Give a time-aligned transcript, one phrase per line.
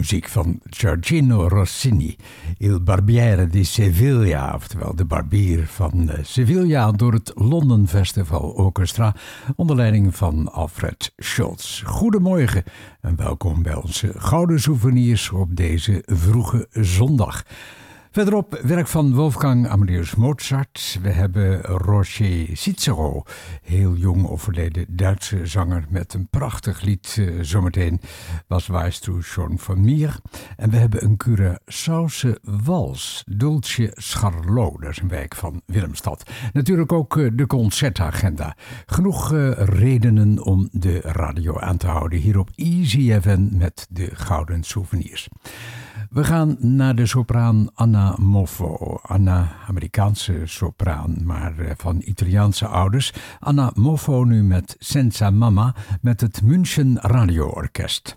[0.00, 2.16] muziek van Giorgino Rossini.
[2.58, 9.14] Il Barbiere di Sevilla, oftewel de barbier van eh, Sevilla, door het London Festival Orchestra
[9.56, 11.82] onder leiding van Alfred Schultz.
[11.82, 12.64] Goedemorgen
[13.00, 17.44] en welkom bij onze Gouden Souvenirs op deze vroege zondag.
[18.12, 20.98] Verderop werk van Wolfgang Amadeus Mozart.
[21.02, 23.22] We hebben Roger Cicero,
[23.62, 27.16] heel jong overleden Duitse zanger met een prachtig lied.
[27.18, 28.00] Uh, zometeen
[28.46, 30.16] was Weißt du schon von mir.
[30.56, 34.76] En we hebben een Curaçaose wals, Dulce Scharlo.
[34.80, 36.30] Dat is een werk van Willemstad.
[36.52, 38.56] Natuurlijk ook uh, de concertagenda.
[38.86, 44.10] Genoeg uh, redenen om de radio aan te houden hier op Easy FM met de
[44.12, 45.28] Gouden Souvenirs.
[46.10, 48.98] We gaan naar de sopraan Anna Moffo.
[49.02, 53.12] Anna, Amerikaanse sopraan, maar eh, van Italiaanse ouders.
[53.38, 58.16] Anna Moffo nu met Senza Mama met het München Radio Orkest.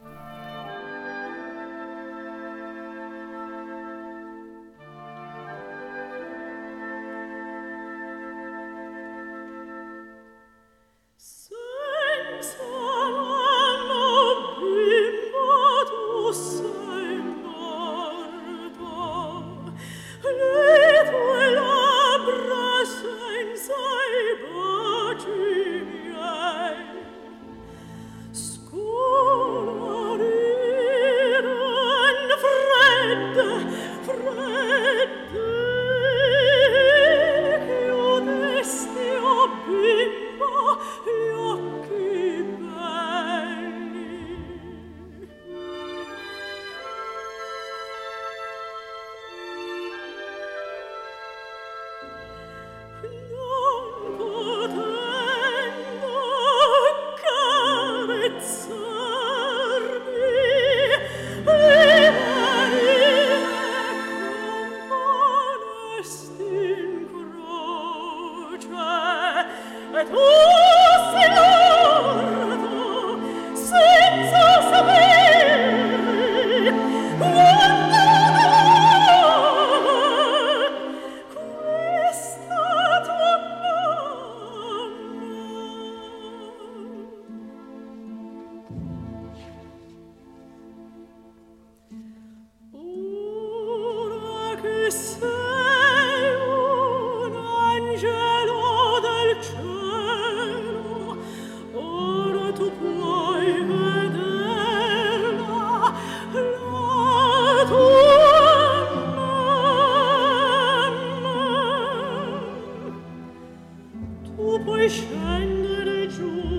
[114.54, 116.53] tu puoi scendere giù.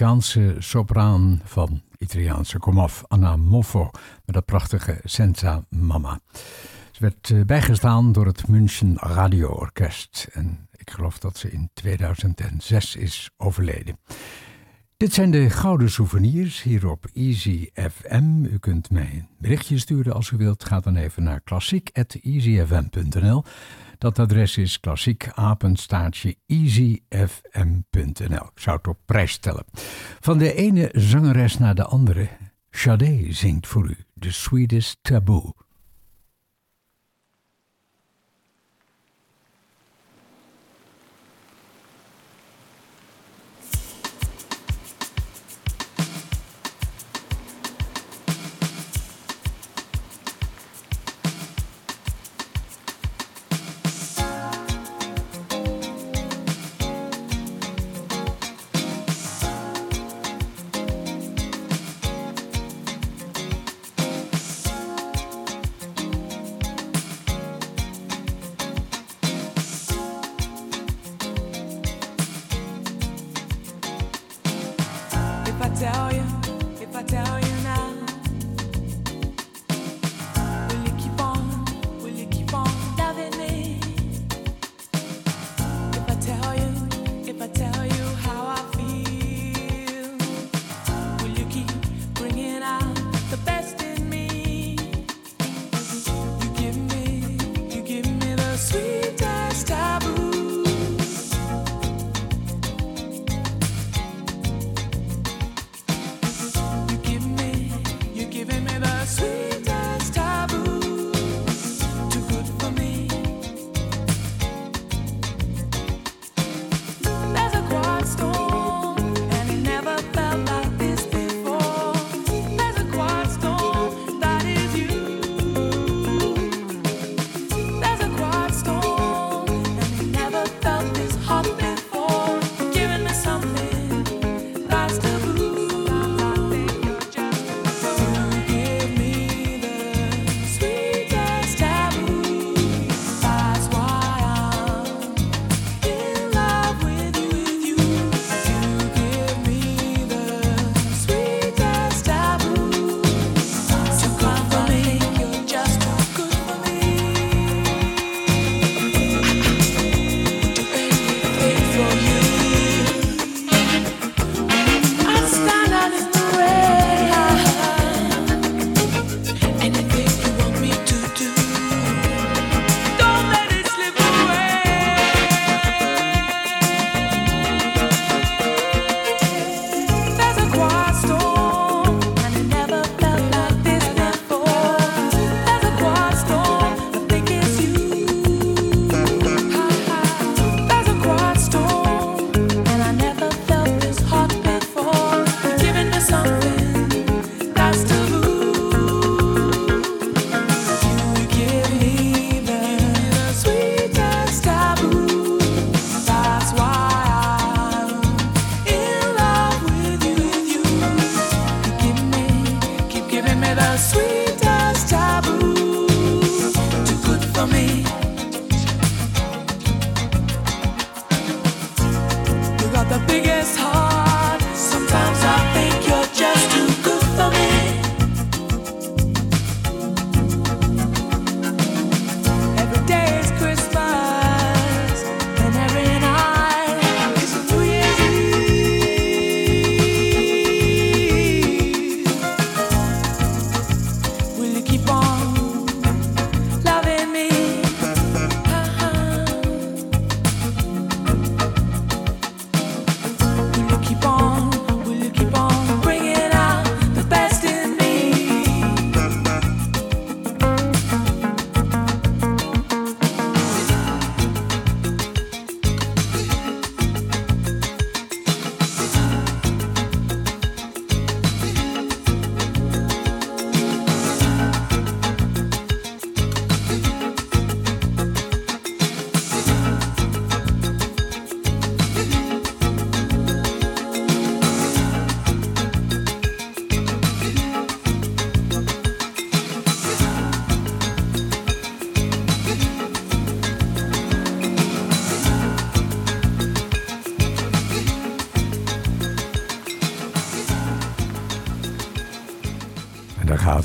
[0.00, 3.90] Amerikaanse sopraan van Italiaanse komaf, Anna Moffo,
[4.24, 6.20] met dat prachtige Senza Mama.
[6.90, 11.70] Ze werd eh, bijgestaan door het München Radio Orkest en ik geloof dat ze in
[11.72, 13.98] 2006 is overleden.
[14.96, 18.44] Dit zijn de gouden souvenirs hier op Easy FM.
[18.44, 20.64] U kunt mij een berichtje sturen als u wilt.
[20.64, 23.44] Ga dan even naar klassiek.easyfm.nl.
[24.00, 28.44] Dat adres is klassiekapenstaartje easyfm.nl.
[28.54, 29.64] Ik zou het op prijs stellen.
[30.20, 32.28] Van de ene zangeres naar de andere.
[32.70, 35.54] Sade zingt voor u The Sweetest Taboo.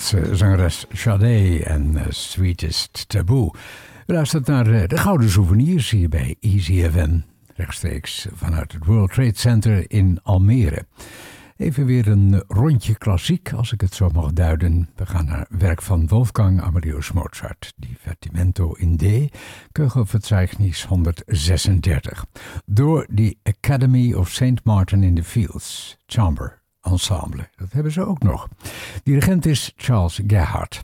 [0.06, 3.52] Ze, zangeres Sade en uh, Sweetest Taboo.
[4.08, 7.20] U luistert naar uh, de Gouden Souvenirs hier bij Easy FM.
[7.56, 10.86] Rechtstreeks vanuit het World Trade Center in Almere.
[11.58, 14.90] Even weer een rondje klassiek, als ik het zo mag duiden.
[14.96, 19.36] We gaan naar werk van Wolfgang Amadeus Mozart, Divertimento in D,
[19.72, 22.26] Kugelverzeichnis 136.
[22.66, 24.64] Door de Academy of St.
[24.64, 27.50] Martin in the Fields, Chamber Ensemble.
[27.56, 28.48] Dat hebben ze ook nog.
[29.04, 30.82] Dirigent is Charles Gerhardt.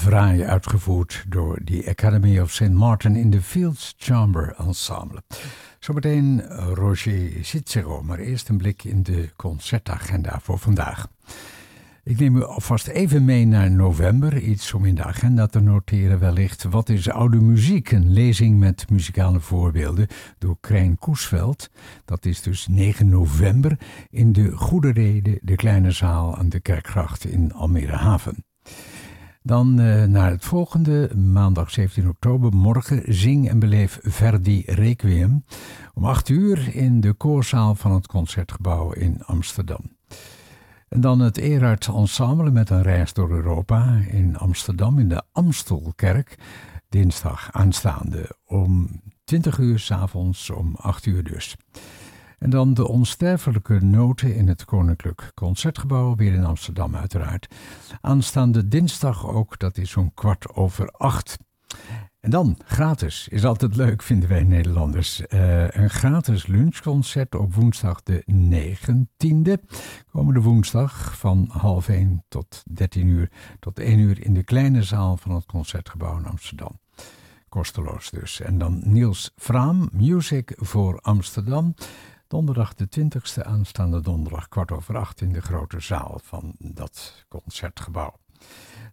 [0.00, 2.70] Fraai uitgevoerd door de Academy of St.
[2.70, 5.22] Martin in de Fields Chamber Ensemble.
[5.78, 6.42] Zometeen
[6.74, 11.06] Roger Cicero, maar eerst een blik in de concertagenda voor vandaag.
[12.04, 16.18] Ik neem u alvast even mee naar november, iets om in de agenda te noteren
[16.18, 16.64] wellicht.
[16.64, 17.90] Wat is oude muziek?
[17.90, 20.06] Een lezing met muzikale voorbeelden
[20.38, 21.70] door Krijn Koesveld.
[22.04, 23.78] Dat is dus 9 november
[24.10, 28.44] in de Goede Reden, de kleine zaal aan de Kerkgracht in Almere Haven.
[29.42, 35.44] Dan uh, naar het volgende, maandag 17 oktober, morgen zing en beleef Verdi Requiem
[35.94, 39.96] om 8 uur in de koorzaal van het Concertgebouw in Amsterdam.
[40.88, 46.38] En dan het Erard Ensemble met een reis door Europa in Amsterdam in de Amstelkerk.
[46.88, 51.56] Dinsdag aanstaande om 20 uur s avonds om 8 uur dus.
[52.40, 57.54] En dan de onsterfelijke noten in het Koninklijk Concertgebouw, weer in Amsterdam uiteraard.
[58.00, 61.36] Aanstaande dinsdag ook, dat is zo'n kwart over acht.
[62.20, 65.20] En dan, gratis, is altijd leuk, vinden wij Nederlanders.
[65.20, 69.76] Uh, een gratis lunchconcert op woensdag de 19e.
[70.10, 75.16] Komende woensdag van half 1 tot 13 uur tot 1 uur in de kleine zaal
[75.16, 76.78] van het Concertgebouw in Amsterdam.
[77.48, 78.40] Kosteloos dus.
[78.40, 81.74] En dan Niels Fraam, Music voor Amsterdam.
[82.30, 88.16] Donderdag de 20e, aanstaande donderdag kwart over acht in de grote zaal van dat Concertgebouw.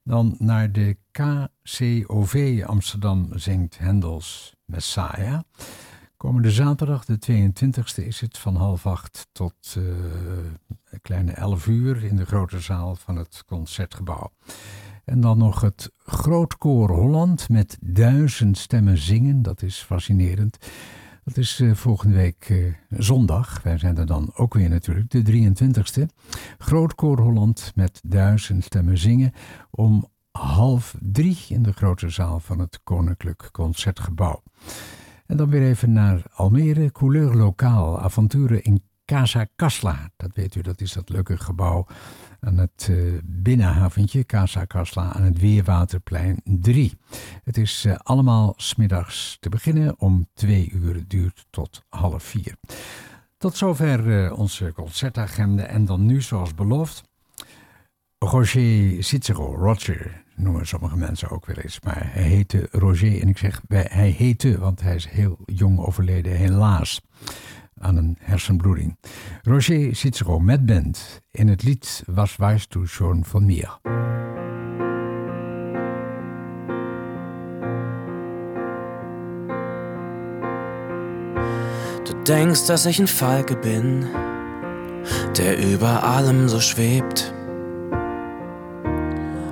[0.03, 5.39] Dan naar de KCOV Amsterdam zingt Hendels Messiah.
[6.15, 9.83] Komende zaterdag, de 22e, is het van half acht tot uh,
[10.89, 14.31] een kleine elf uur in de grote zaal van het Concertgebouw.
[15.05, 19.41] En dan nog het Grootkoor Holland met duizend stemmen zingen.
[19.41, 20.57] Dat is fascinerend.
[21.27, 23.61] Dat is uh, volgende week uh, zondag.
[23.63, 25.51] Wij zijn er dan ook weer natuurlijk, de
[26.01, 26.03] 23e.
[26.57, 29.31] Grootkoor Holland met duizend stemmen zingen
[29.71, 34.43] om half drie in de grote zaal van het Koninklijk Concertgebouw.
[35.25, 40.11] En dan weer even naar Almere, couleur lokaal, avonturen in Casa Casla.
[40.17, 41.85] Dat weet u, dat is dat leuke gebouw
[42.39, 46.97] aan het uh, binnenhaventje Casa Casla aan het Weerwaterplein 3.
[47.43, 52.55] Het is uh, allemaal smiddags te beginnen om twee uur, duurt tot half vier.
[53.37, 57.03] Tot zover uh, onze concertagenda en dan nu zoals beloofd
[58.17, 63.37] Roger Cicero, Roger noemen sommige mensen ook wel eens, maar hij heette Roger en ik
[63.37, 67.01] zeg hij heette, want hij is heel jong overleden, helaas
[67.79, 68.97] aan een hersenbloeding.
[69.43, 73.79] Roger Cicero met band in het lied Was weißt du schon von mir?
[82.05, 84.05] Du denkst, dass ich ein Falke bin,
[85.37, 87.33] der über allem so schwebt.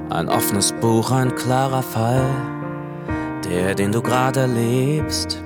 [0.09, 2.25] Ein offenes Buch, ein klarer Fall,
[3.43, 5.44] der, den du gerade erlebst.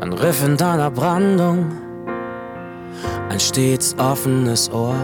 [0.00, 1.72] Ein Riff in deiner Brandung,
[3.30, 4.94] ein stets offenes Ohr.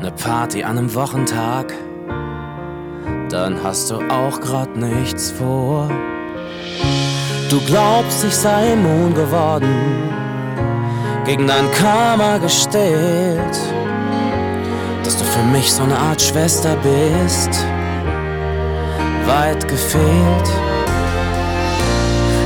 [0.00, 1.72] Eine Party an einem Wochentag,
[3.28, 5.88] dann hast du auch grad nichts vor.
[7.50, 10.10] Du glaubst, ich sei immun geworden,
[11.26, 13.60] gegen dein Karma gestellt,
[15.04, 17.64] dass du für mich so eine Art Schwester bist,
[19.24, 20.69] weit gefehlt.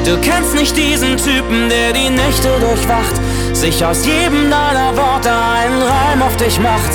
[0.05, 3.15] Du kennst nicht diesen Typen, der die Nächte durchwacht,
[3.55, 6.93] sich aus jedem deiner Worte einen Reim auf dich macht.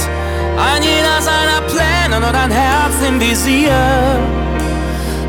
[0.58, 3.72] Ein jeder seiner Pläne und ein Herz im Visier.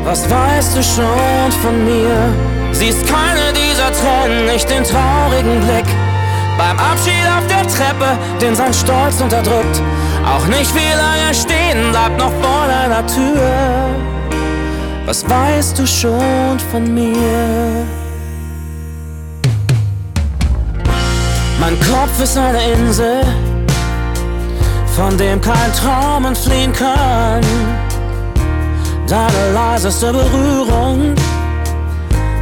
[0.03, 2.33] Was weißt du schon von mir?
[2.71, 5.85] Siehst keine dieser Tränen, nicht den traurigen Blick.
[6.59, 9.81] Beim Abschied auf der Treppe, den sein Stolz unterdrückt.
[10.23, 14.20] Auch nicht wie lange stehen bleibt noch vor deiner Tür.
[15.05, 17.85] Was weißt du schon von mir?
[21.59, 23.23] Mein Kopf ist eine Insel,
[24.95, 27.41] von dem kein Traum entfliehen kann.
[29.07, 31.15] Deine leiseste Berührung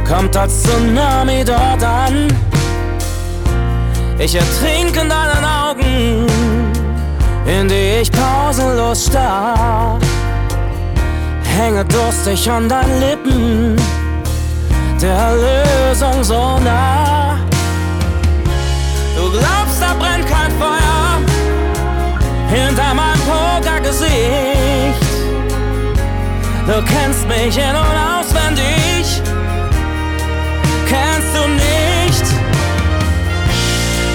[0.06, 2.28] kommt als Tsunami dort an.
[4.18, 6.26] Ich ertrinke in deinen Augen,
[7.46, 9.98] in die ich pausenlos starr
[11.60, 13.76] hänge durstig an deinen Lippen,
[15.00, 17.38] der Lösung so nah.
[19.16, 21.18] Du glaubst, da brennt kein Feuer
[22.48, 25.04] hinter meinem Pokergesicht.
[26.66, 29.04] Du kennst mich in- und auswendig,
[30.88, 32.26] kennst du nicht.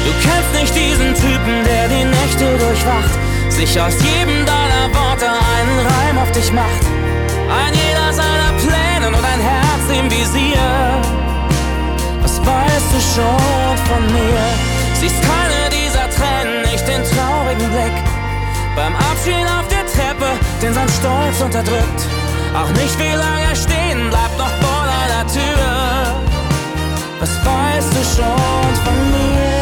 [0.06, 3.12] Du kennst nicht diesen Typen, der die Nächte durchwacht
[3.50, 7.05] sich aus jedem deiner Worte einen Reim auf dich macht.
[7.50, 11.02] Ein jeder seiner Pläne und ein Herz im Visier.
[12.22, 14.46] Was weißt du schon von mir?
[15.00, 17.98] Siehst keine dieser Tränen, nicht den traurigen Blick.
[18.76, 20.32] Beim Abschied auf der Treppe,
[20.62, 22.02] den sein Stolz unterdrückt.
[22.54, 26.16] Auch nicht wie lange er stehen bleibt noch vor deiner Tür.
[27.20, 29.55] Was weißt du schon von mir?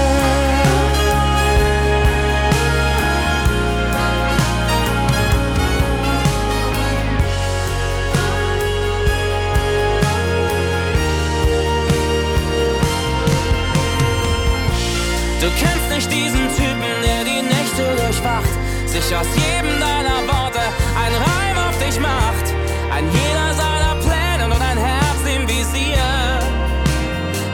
[19.04, 20.60] Sich aus jedem deiner Worte
[20.95, 22.47] ein Reim auf dich macht.
[22.91, 26.39] Ein jeder seiner Pläne und ein Herz im Visier.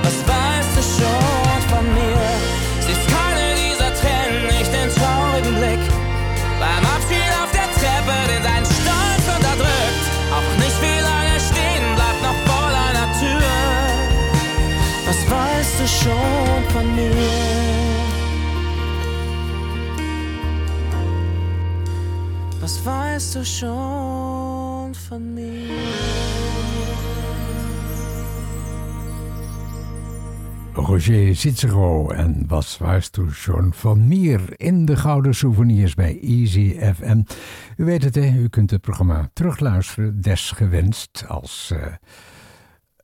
[0.03, 2.21] Was weißt du schon von mir?
[2.85, 5.83] Siehst keine dieser Tränen, nicht den traurigen Blick.
[6.59, 10.05] Beim Abschied auf der Treppe, den sein Stolz unterdrückt.
[10.35, 13.49] Auch nicht wie lange stehen bleibt noch vor deiner Tür.
[15.07, 17.48] Was weißt du schon von mir?
[22.89, 25.69] Weißt du schon von mir?
[30.75, 37.21] Roger Cicero en was weißt schon van meer in de Gouden Souvenirs bij Easy FM.
[37.77, 38.33] U weet het, hè?
[38.37, 41.79] u kunt het programma terugluisteren, desgewenst als uh,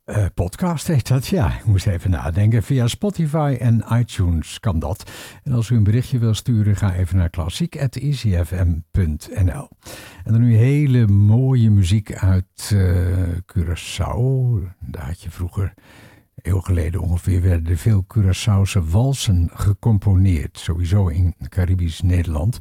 [0.06, 1.26] uh, podcast heet dat.
[1.26, 2.62] Ja, ik moest even nadenken.
[2.62, 5.10] Via Spotify en iTunes kan dat.
[5.42, 9.68] En als u een berichtje wil sturen, ga even naar klassiek.easyfm.nl.
[10.24, 13.06] En dan nu hele mooie muziek uit uh,
[13.56, 14.62] Curaçao.
[14.80, 15.74] Daar had je vroeger
[16.42, 22.60] eeuw geleden ongeveer werden er veel Curaçaose walsen gecomponeerd, sowieso in Caribisch Nederland.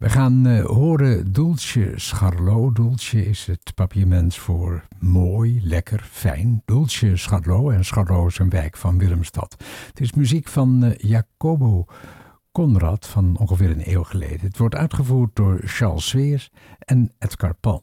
[0.00, 2.72] We gaan uh, horen Dulce Scharlo.
[2.72, 6.62] Dulce is het papiament voor mooi, lekker, fijn.
[6.64, 9.56] Dulce Scharlo en Scharlo is een wijk van Willemstad.
[9.86, 11.84] Het is muziek van uh, Jacobo
[12.52, 14.40] Conrad van ongeveer een eeuw geleden.
[14.40, 17.82] Het wordt uitgevoerd door Charles Sveers en Edgar Pan.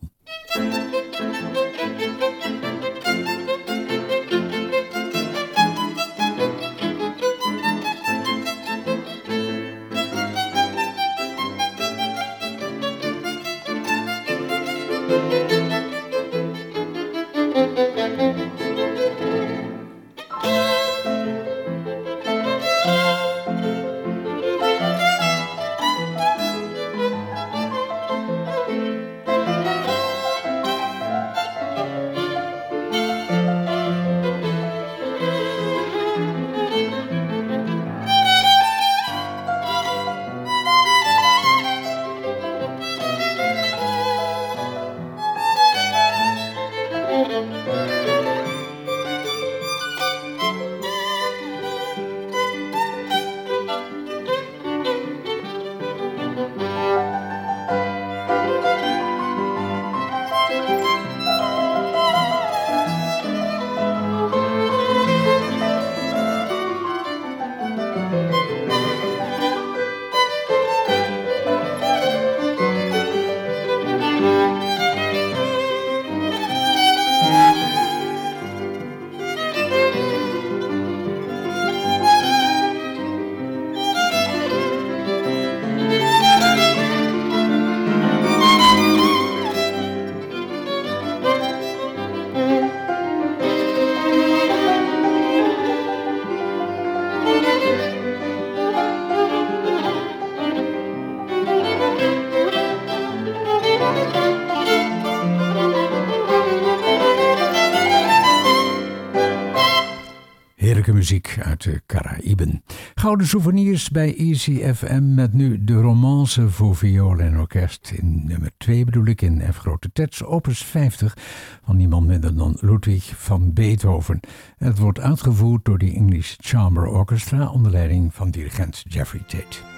[113.07, 117.91] Gouden souvenirs bij Easy FM met nu de romance voor viool en orkest.
[117.95, 121.17] In nummer 2 bedoel ik in F grote tets, opus 50
[121.63, 124.19] van niemand minder dan Ludwig van Beethoven.
[124.57, 129.76] Het wordt uitgevoerd door de English Chamber Orchestra onder leiding van dirigent Jeffrey Tate.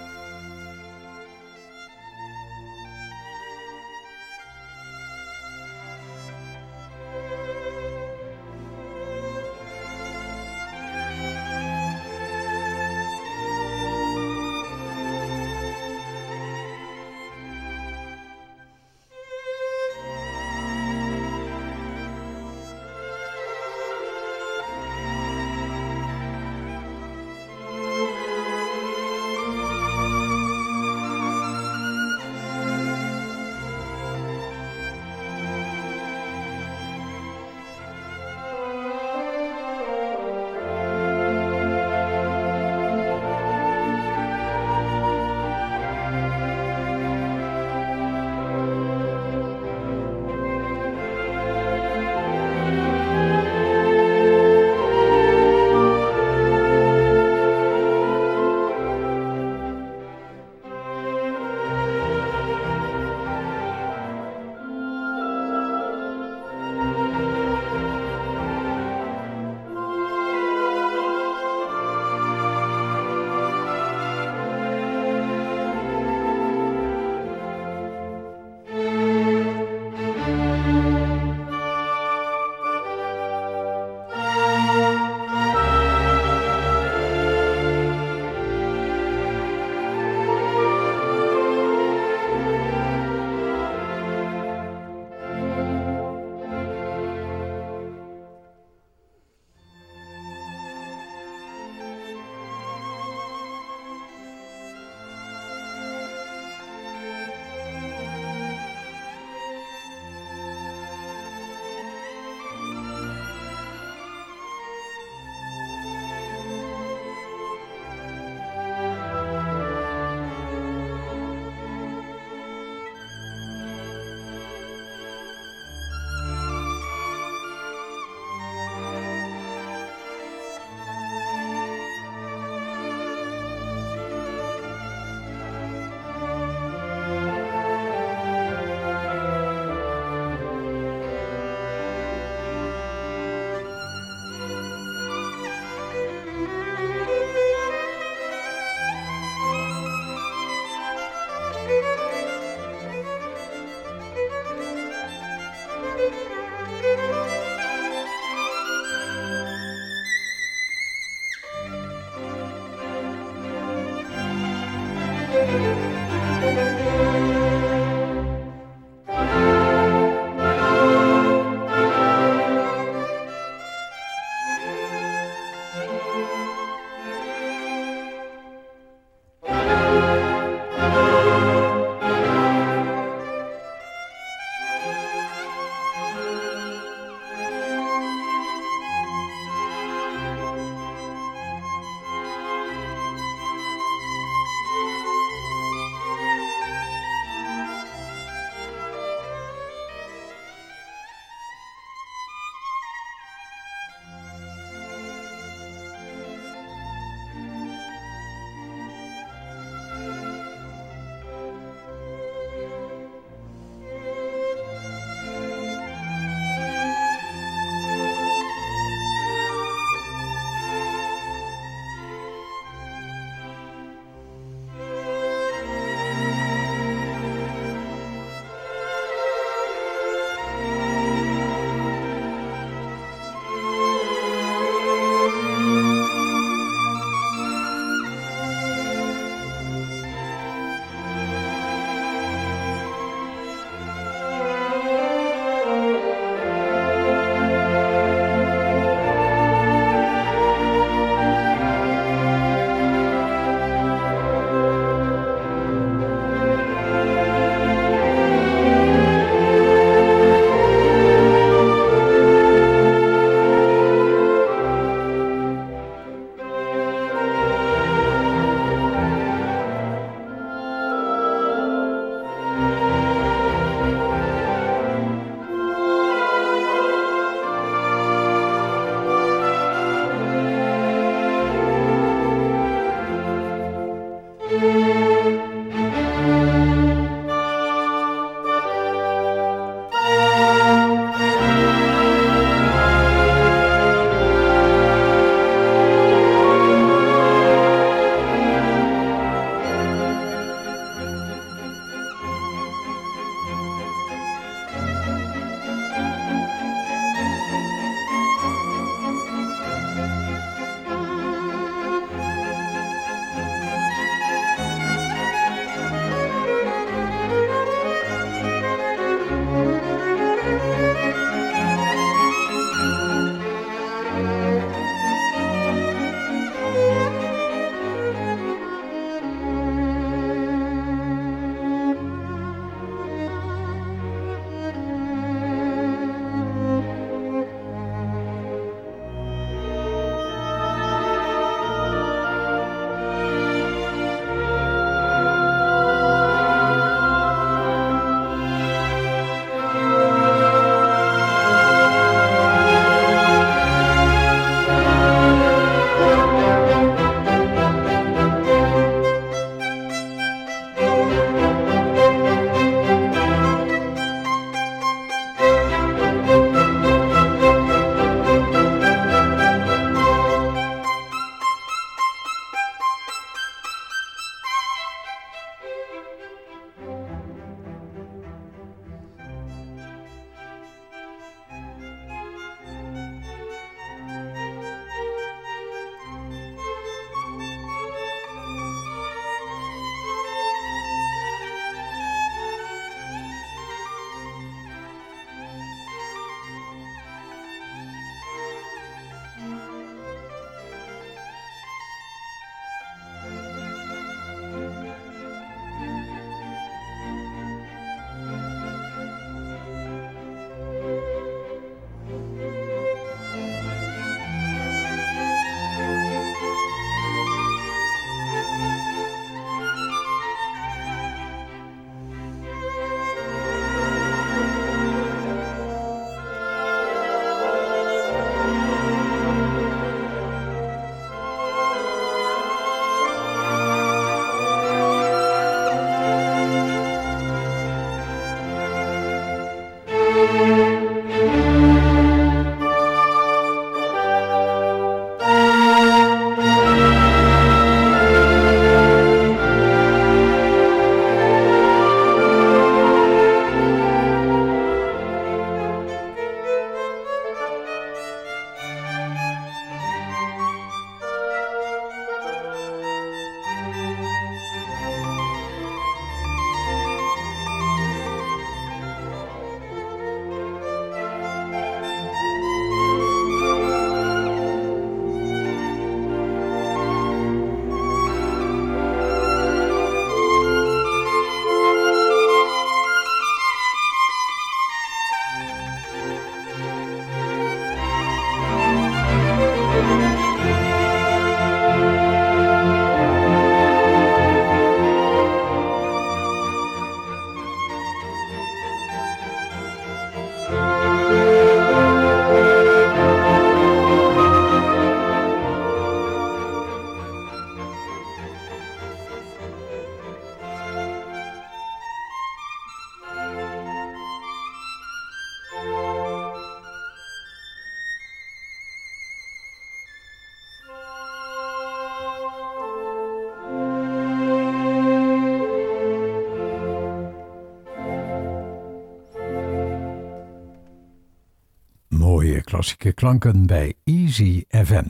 [532.59, 534.85] Klassieke klanken bij Easy FM.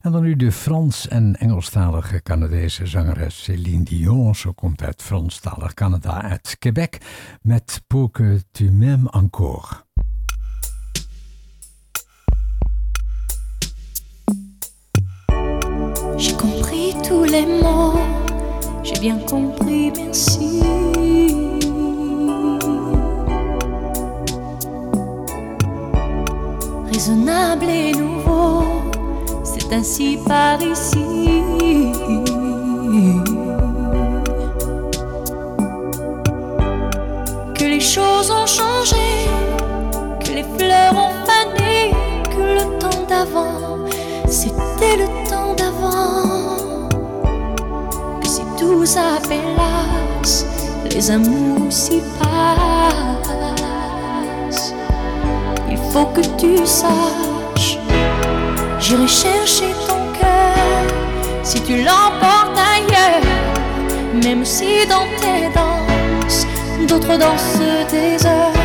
[0.00, 4.34] En dan nu de Frans- en Engelstalige Canadese zangeres Céline Dion.
[4.34, 6.98] Ze komt uit Franstalig Canada, uit Quebec,
[7.42, 8.10] met Pour
[8.50, 9.84] tu m'aimes encore.
[16.16, 17.98] J'ai compris tous les mots,
[18.82, 19.79] j'ai bien compris,
[27.96, 28.62] nouveau,
[29.42, 31.04] c'est ainsi par ici.
[37.54, 39.28] Que les choses ont changé,
[40.20, 41.92] que les fleurs ont fané,
[42.24, 43.86] que le temps d'avant,
[44.26, 46.88] c'était le temps d'avant.
[48.20, 50.46] Que si tout s'appelasse,
[50.92, 53.59] les amours s'y passent
[55.90, 57.78] faut que tu saches.
[58.78, 60.84] J'irai chercher ton cœur
[61.42, 63.24] si tu l'emportes ailleurs,
[64.22, 66.46] même si dans tes danses,
[66.88, 68.60] d'autres dansent des heures.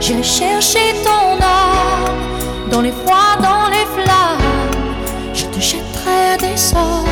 [0.00, 4.50] J'irai chercher ton âme dans les froids, dans les flammes.
[5.32, 7.11] Je te jetterai des sorts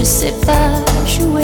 [0.00, 0.70] je sais pas
[1.06, 1.42] jouer.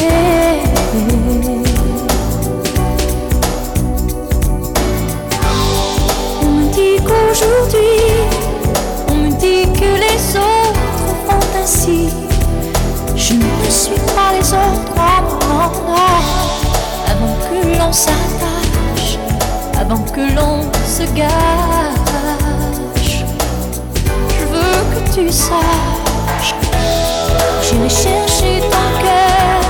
[6.42, 8.06] On me dit qu'aujourd'hui
[9.74, 12.08] que les autres font ainsi.
[13.14, 15.70] Je ne suis pas les autres, non, non,
[17.10, 19.18] Avant que l'on s'attache,
[19.78, 23.16] avant que l'on se gâche,
[24.38, 26.54] je veux que tu saches.
[27.62, 27.90] J'irai
[28.36, 29.60] chercher ton cœur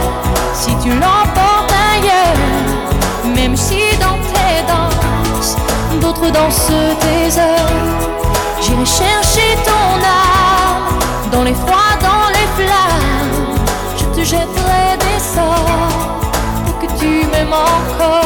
[0.55, 5.57] si tu l'emportes ailleurs, même si dans tes danses,
[6.01, 8.61] d'autres dansent tes heures.
[8.61, 13.57] J'irai chercher ton âme dans les froids, dans les flammes.
[13.97, 16.19] Je te jetterai des sorts
[16.65, 18.26] pour que tu m'aimes encore.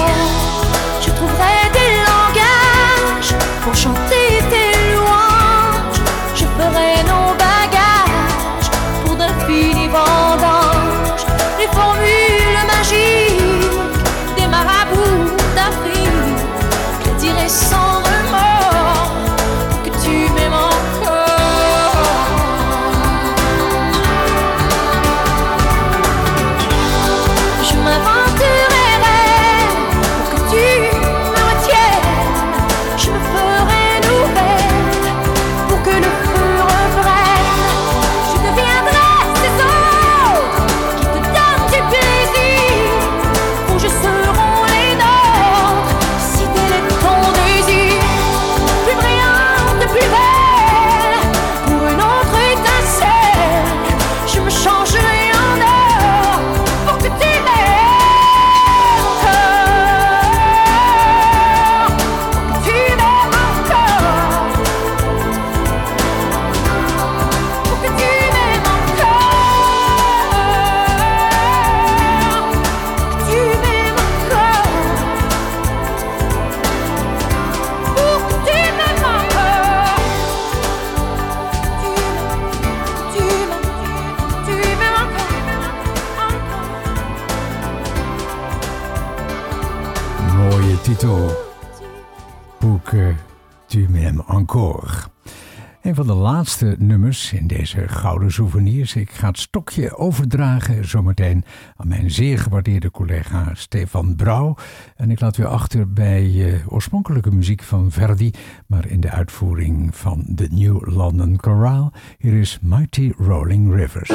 [97.33, 98.95] In deze gouden souvenirs.
[98.95, 101.45] Ik ga het stokje overdragen zometeen
[101.77, 104.57] aan mijn zeer gewaardeerde collega Stefan Brouw.
[104.97, 108.31] En ik laat u achter bij uh, oorspronkelijke muziek van Verdi,
[108.67, 111.93] maar in de uitvoering van de New London Chorale.
[112.19, 114.11] Hier is Mighty Rolling Rivers.